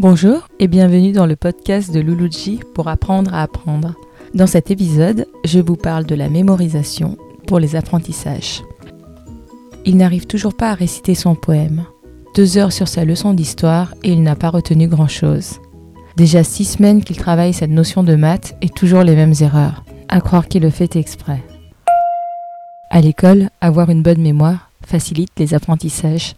Bonjour 0.00 0.48
et 0.58 0.66
bienvenue 0.66 1.12
dans 1.12 1.26
le 1.26 1.36
podcast 1.36 1.92
de 1.92 2.00
Loulouji 2.00 2.60
pour 2.74 2.88
apprendre 2.88 3.34
à 3.34 3.42
apprendre. 3.42 3.96
Dans 4.32 4.46
cet 4.46 4.70
épisode, 4.70 5.26
je 5.44 5.60
vous 5.60 5.76
parle 5.76 6.06
de 6.06 6.14
la 6.14 6.30
mémorisation 6.30 7.18
pour 7.46 7.58
les 7.58 7.76
apprentissages. 7.76 8.62
Il 9.84 9.98
n'arrive 9.98 10.26
toujours 10.26 10.56
pas 10.56 10.70
à 10.70 10.74
réciter 10.74 11.14
son 11.14 11.34
poème. 11.34 11.84
Deux 12.34 12.56
heures 12.56 12.72
sur 12.72 12.88
sa 12.88 13.04
leçon 13.04 13.34
d'histoire 13.34 13.94
et 14.02 14.10
il 14.10 14.22
n'a 14.22 14.36
pas 14.36 14.48
retenu 14.48 14.88
grand-chose. 14.88 15.60
Déjà 16.16 16.44
six 16.44 16.64
semaines 16.64 17.04
qu'il 17.04 17.18
travaille 17.18 17.52
cette 17.52 17.68
notion 17.68 18.02
de 18.02 18.14
maths 18.14 18.56
et 18.62 18.70
toujours 18.70 19.02
les 19.02 19.16
mêmes 19.16 19.34
erreurs. 19.42 19.84
À 20.08 20.22
croire 20.22 20.48
qu'il 20.48 20.62
le 20.62 20.70
fait 20.70 20.96
exprès. 20.96 21.42
À 22.88 23.02
l'école, 23.02 23.50
avoir 23.60 23.90
une 23.90 24.02
bonne 24.02 24.22
mémoire 24.22 24.70
facilite 24.82 25.32
les 25.36 25.52
apprentissages 25.52 26.36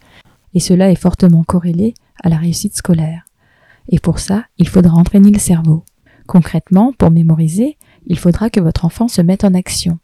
et 0.53 0.59
cela 0.59 0.91
est 0.91 0.99
fortement 0.99 1.45
corrélé 1.45 1.93
à 2.21 2.27
la 2.27 2.35
réussite 2.35 2.75
scolaire. 2.75 3.23
Et 3.89 3.99
pour 3.99 4.19
ça, 4.19 4.45
il 4.57 4.67
faudra 4.67 4.93
entraîner 4.93 5.31
le 5.31 5.39
cerveau. 5.39 5.83
Concrètement, 6.27 6.93
pour 6.93 7.11
mémoriser, 7.11 7.77
il 8.07 8.17
faudra 8.17 8.49
que 8.49 8.59
votre 8.59 8.85
enfant 8.85 9.07
se 9.07 9.21
mette 9.21 9.43
en 9.43 9.53
action. 9.53 9.99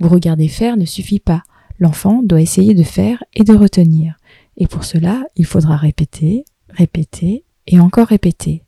Vous 0.00 0.08
regardez 0.08 0.48
faire 0.48 0.76
ne 0.76 0.84
suffit 0.84 1.20
pas. 1.20 1.42
L'enfant 1.78 2.22
doit 2.22 2.40
essayer 2.40 2.74
de 2.74 2.82
faire 2.82 3.22
et 3.34 3.44
de 3.44 3.54
retenir. 3.54 4.16
Et 4.56 4.66
pour 4.66 4.84
cela, 4.84 5.22
il 5.36 5.46
faudra 5.46 5.76
répéter, 5.76 6.44
répéter 6.68 7.44
et 7.66 7.80
encore 7.80 8.08
répéter. 8.08 8.62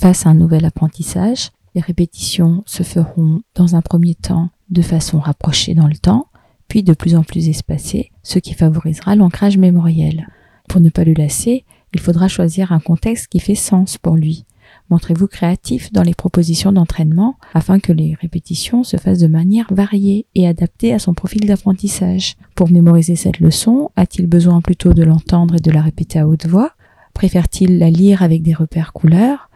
Face 0.00 0.26
à 0.26 0.30
un 0.30 0.34
nouvel 0.34 0.64
apprentissage, 0.64 1.50
les 1.74 1.80
répétitions 1.80 2.62
se 2.66 2.82
feront 2.82 3.42
dans 3.54 3.76
un 3.76 3.82
premier 3.82 4.14
temps 4.14 4.50
de 4.70 4.82
façon 4.82 5.18
rapprochée 5.18 5.74
dans 5.74 5.86
le 5.86 5.96
temps, 5.96 6.28
puis 6.68 6.82
de 6.82 6.94
plus 6.94 7.14
en 7.14 7.22
plus 7.22 7.48
espacée, 7.48 8.10
ce 8.22 8.38
qui 8.38 8.54
favorisera 8.54 9.14
l'ancrage 9.14 9.58
mémoriel. 9.58 10.26
Pour 10.68 10.80
ne 10.80 10.90
pas 10.90 11.04
le 11.04 11.12
lasser, 11.12 11.64
il 11.96 12.00
faudra 12.00 12.28
choisir 12.28 12.72
un 12.72 12.78
contexte 12.78 13.28
qui 13.28 13.40
fait 13.40 13.54
sens 13.54 13.96
pour 13.96 14.16
lui. 14.16 14.44
Montrez-vous 14.90 15.28
créatif 15.28 15.90
dans 15.92 16.02
les 16.02 16.12
propositions 16.12 16.70
d'entraînement 16.70 17.36
afin 17.54 17.80
que 17.80 17.90
les 17.90 18.14
répétitions 18.20 18.84
se 18.84 18.98
fassent 18.98 19.20
de 19.20 19.26
manière 19.26 19.66
variée 19.70 20.26
et 20.34 20.46
adaptée 20.46 20.92
à 20.92 20.98
son 20.98 21.14
profil 21.14 21.46
d'apprentissage. 21.46 22.34
Pour 22.54 22.70
mémoriser 22.70 23.16
cette 23.16 23.40
leçon, 23.40 23.90
a-t-il 23.96 24.26
besoin 24.26 24.60
plutôt 24.60 24.92
de 24.92 25.04
l'entendre 25.04 25.54
et 25.54 25.60
de 25.60 25.70
la 25.70 25.80
répéter 25.80 26.18
à 26.18 26.28
haute 26.28 26.46
voix? 26.46 26.72
Préfère-t-il 27.14 27.78
la 27.78 27.88
lire 27.88 28.22
avec 28.22 28.42
des 28.42 28.52
repères 28.52 28.92
couleurs? 28.92 29.48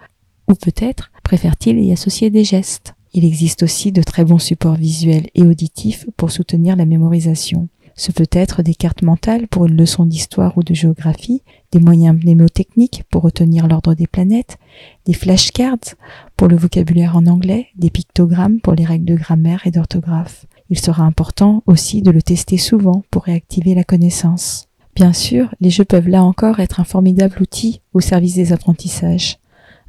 Ou 0.49 0.55
peut-être 0.55 1.11
préfère-t-il 1.23 1.79
y 1.79 1.93
associer 1.93 2.31
des 2.31 2.45
gestes? 2.45 2.95
Il 3.13 3.27
existe 3.27 3.65
aussi 3.65 3.93
de 3.93 4.03
très 4.03 4.25
bons 4.25 4.39
supports 4.39 4.77
visuels 4.77 5.29
et 5.35 5.43
auditifs 5.43 6.07
pour 6.17 6.31
soutenir 6.31 6.75
la 6.75 6.87
mémorisation. 6.87 7.69
Ce 8.01 8.13
peut 8.13 8.31
être 8.33 8.63
des 8.63 8.75
cartes 8.75 9.03
mentales 9.03 9.47
pour 9.47 9.67
une 9.67 9.77
leçon 9.77 10.07
d'histoire 10.07 10.57
ou 10.57 10.63
de 10.63 10.73
géographie, 10.73 11.43
des 11.71 11.81
moyens 11.81 12.17
mnémotechniques 12.17 13.03
pour 13.11 13.21
retenir 13.21 13.69
l'ordre 13.69 13.93
des 13.93 14.07
planètes, 14.07 14.57
des 15.05 15.13
flashcards 15.13 15.97
pour 16.35 16.49
le 16.49 16.57
vocabulaire 16.57 17.15
en 17.15 17.27
anglais, 17.27 17.67
des 17.77 17.91
pictogrammes 17.91 18.59
pour 18.61 18.73
les 18.73 18.87
règles 18.87 19.05
de 19.05 19.17
grammaire 19.17 19.67
et 19.67 19.71
d'orthographe. 19.71 20.47
Il 20.71 20.79
sera 20.79 21.03
important 21.03 21.63
aussi 21.67 22.01
de 22.01 22.11
le 22.11 22.23
tester 22.23 22.57
souvent 22.57 23.03
pour 23.11 23.25
réactiver 23.25 23.75
la 23.75 23.85
connaissance. 23.85 24.69
Bien 24.97 25.13
sûr, 25.13 25.55
les 25.61 25.69
jeux 25.69 25.85
peuvent 25.85 26.09
là 26.09 26.25
encore 26.25 26.59
être 26.61 26.81
un 26.81 26.85
formidable 26.85 27.43
outil 27.43 27.83
au 27.93 28.01
service 28.01 28.35
des 28.35 28.55
apprentissages. 28.55 29.37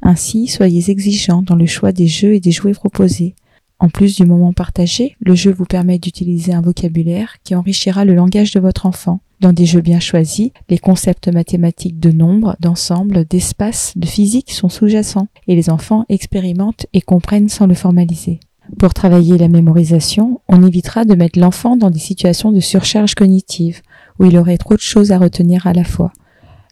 Ainsi, 0.02 0.48
soyez 0.48 0.90
exigeants 0.90 1.40
dans 1.40 1.56
le 1.56 1.64
choix 1.64 1.92
des 1.92 2.08
jeux 2.08 2.34
et 2.34 2.40
des 2.40 2.52
jouets 2.52 2.74
proposés. 2.74 3.34
En 3.82 3.88
plus 3.88 4.14
du 4.14 4.24
moment 4.24 4.52
partagé, 4.52 5.16
le 5.18 5.34
jeu 5.34 5.50
vous 5.50 5.64
permet 5.64 5.98
d'utiliser 5.98 6.54
un 6.54 6.60
vocabulaire 6.60 7.38
qui 7.42 7.56
enrichira 7.56 8.04
le 8.04 8.14
langage 8.14 8.52
de 8.52 8.60
votre 8.60 8.86
enfant. 8.86 9.18
Dans 9.40 9.52
des 9.52 9.66
jeux 9.66 9.80
bien 9.80 9.98
choisis, 9.98 10.52
les 10.68 10.78
concepts 10.78 11.26
mathématiques 11.26 11.98
de 11.98 12.12
nombre, 12.12 12.54
d'ensemble, 12.60 13.24
d'espace, 13.24 13.92
de 13.96 14.06
physique 14.06 14.52
sont 14.52 14.68
sous-jacents 14.68 15.26
et 15.48 15.56
les 15.56 15.68
enfants 15.68 16.04
expérimentent 16.08 16.86
et 16.92 17.00
comprennent 17.00 17.48
sans 17.48 17.66
le 17.66 17.74
formaliser. 17.74 18.38
Pour 18.78 18.94
travailler 18.94 19.36
la 19.36 19.48
mémorisation, 19.48 20.40
on 20.46 20.64
évitera 20.64 21.04
de 21.04 21.16
mettre 21.16 21.40
l'enfant 21.40 21.76
dans 21.76 21.90
des 21.90 21.98
situations 21.98 22.52
de 22.52 22.60
surcharge 22.60 23.16
cognitive, 23.16 23.82
où 24.20 24.26
il 24.26 24.38
aurait 24.38 24.58
trop 24.58 24.74
de 24.74 24.80
choses 24.80 25.10
à 25.10 25.18
retenir 25.18 25.66
à 25.66 25.72
la 25.72 25.82
fois. 25.82 26.12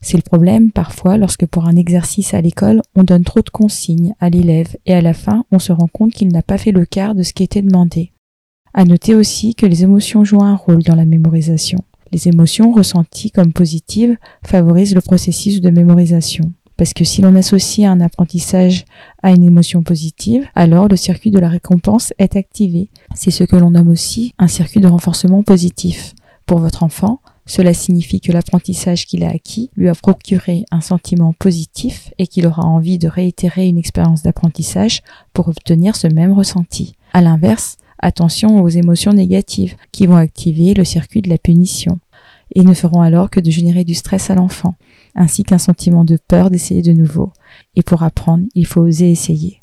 C'est 0.02 0.16
le 0.16 0.22
problème 0.22 0.72
parfois 0.72 1.18
lorsque 1.18 1.46
pour 1.46 1.66
un 1.66 1.76
exercice 1.76 2.32
à 2.32 2.40
l'école, 2.40 2.80
on 2.94 3.02
donne 3.02 3.24
trop 3.24 3.40
de 3.40 3.50
consignes 3.50 4.14
à 4.18 4.30
l'élève 4.30 4.76
et 4.86 4.94
à 4.94 5.02
la 5.02 5.12
fin, 5.12 5.44
on 5.52 5.58
se 5.58 5.72
rend 5.72 5.88
compte 5.88 6.12
qu'il 6.12 6.28
n'a 6.28 6.42
pas 6.42 6.58
fait 6.58 6.72
le 6.72 6.86
quart 6.86 7.14
de 7.14 7.22
ce 7.22 7.34
qui 7.34 7.42
était 7.42 7.62
demandé. 7.62 8.12
À 8.72 8.84
noter 8.84 9.14
aussi 9.14 9.54
que 9.54 9.66
les 9.66 9.82
émotions 9.82 10.24
jouent 10.24 10.42
un 10.42 10.56
rôle 10.56 10.82
dans 10.82 10.94
la 10.94 11.04
mémorisation. 11.04 11.78
Les 12.12 12.28
émotions 12.28 12.72
ressenties 12.72 13.30
comme 13.30 13.52
positives 13.52 14.16
favorisent 14.44 14.94
le 14.94 15.00
processus 15.00 15.60
de 15.60 15.70
mémorisation. 15.70 16.52
Parce 16.76 16.94
que 16.94 17.04
si 17.04 17.20
l'on 17.20 17.36
associe 17.36 17.86
un 17.86 18.00
apprentissage 18.00 18.86
à 19.22 19.32
une 19.32 19.44
émotion 19.44 19.82
positive, 19.82 20.46
alors 20.54 20.88
le 20.88 20.96
circuit 20.96 21.30
de 21.30 21.38
la 21.38 21.50
récompense 21.50 22.14
est 22.18 22.36
activé. 22.36 22.88
C'est 23.14 23.30
ce 23.30 23.44
que 23.44 23.56
l'on 23.56 23.72
nomme 23.72 23.90
aussi 23.90 24.32
un 24.38 24.48
circuit 24.48 24.80
de 24.80 24.86
renforcement 24.86 25.42
positif. 25.42 26.14
Pour 26.46 26.58
votre 26.58 26.82
enfant, 26.82 27.20
cela 27.50 27.74
signifie 27.74 28.20
que 28.20 28.30
l'apprentissage 28.30 29.06
qu'il 29.06 29.24
a 29.24 29.30
acquis 29.30 29.70
lui 29.74 29.88
a 29.88 29.94
procuré 29.96 30.64
un 30.70 30.80
sentiment 30.80 31.32
positif 31.32 32.14
et 32.16 32.28
qu'il 32.28 32.46
aura 32.46 32.62
envie 32.62 32.96
de 32.96 33.08
réitérer 33.08 33.66
une 33.66 33.76
expérience 33.76 34.22
d'apprentissage 34.22 35.02
pour 35.32 35.48
obtenir 35.48 35.96
ce 35.96 36.06
même 36.06 36.32
ressenti. 36.32 36.94
À 37.12 37.20
l'inverse, 37.20 37.76
attention 37.98 38.62
aux 38.62 38.68
émotions 38.68 39.12
négatives 39.12 39.74
qui 39.90 40.06
vont 40.06 40.14
activer 40.14 40.74
le 40.74 40.84
circuit 40.84 41.22
de 41.22 41.28
la 41.28 41.38
punition 41.38 41.98
et 42.54 42.62
ne 42.62 42.72
feront 42.72 43.00
alors 43.00 43.30
que 43.30 43.40
de 43.40 43.50
générer 43.50 43.82
du 43.82 43.94
stress 43.94 44.30
à 44.30 44.36
l'enfant, 44.36 44.76
ainsi 45.16 45.42
qu'un 45.42 45.58
sentiment 45.58 46.04
de 46.04 46.18
peur 46.28 46.50
d'essayer 46.50 46.82
de 46.82 46.92
nouveau. 46.92 47.32
Et 47.74 47.82
pour 47.82 48.04
apprendre, 48.04 48.44
il 48.54 48.64
faut 48.66 48.80
oser 48.80 49.10
essayer. 49.10 49.59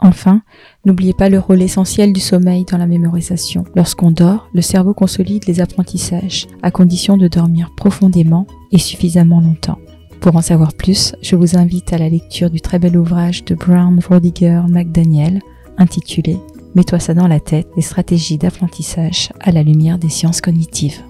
Enfin, 0.00 0.42
n'oubliez 0.84 1.12
pas 1.12 1.28
le 1.28 1.38
rôle 1.38 1.62
essentiel 1.62 2.12
du 2.12 2.20
sommeil 2.20 2.64
dans 2.64 2.78
la 2.78 2.86
mémorisation. 2.86 3.64
Lorsqu'on 3.74 4.10
dort, 4.10 4.48
le 4.54 4.62
cerveau 4.62 4.94
consolide 4.94 5.46
les 5.46 5.60
apprentissages, 5.60 6.46
à 6.62 6.70
condition 6.70 7.16
de 7.16 7.28
dormir 7.28 7.70
profondément 7.76 8.46
et 8.72 8.78
suffisamment 8.78 9.40
longtemps. 9.40 9.78
Pour 10.20 10.36
en 10.36 10.42
savoir 10.42 10.72
plus, 10.74 11.14
je 11.22 11.36
vous 11.36 11.56
invite 11.56 11.92
à 11.92 11.98
la 11.98 12.08
lecture 12.08 12.50
du 12.50 12.60
très 12.60 12.78
bel 12.78 12.96
ouvrage 12.96 13.44
de 13.44 13.54
Brown 13.54 14.00
Rodiger 14.06 14.62
McDaniel, 14.68 15.40
intitulé 15.78 16.38
Mets-toi 16.74 17.00
ça 17.00 17.14
dans 17.14 17.26
la 17.26 17.40
tête, 17.40 17.66
les 17.74 17.82
stratégies 17.82 18.38
d'apprentissage 18.38 19.30
à 19.40 19.50
la 19.50 19.62
lumière 19.62 19.98
des 19.98 20.08
sciences 20.08 20.40
cognitives. 20.40 21.02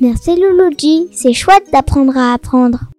Merci 0.00 0.36
Loulouji, 0.36 1.08
c'est 1.12 1.32
chouette 1.32 1.70
d'apprendre 1.72 2.16
à 2.16 2.32
apprendre. 2.32 2.90